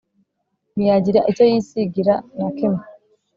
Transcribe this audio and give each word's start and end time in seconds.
Ntiyagira 0.75 1.19
icyo 1.31 1.43
yisigira: 1.51 2.13
na 2.39 2.47
kimwe 2.57 2.83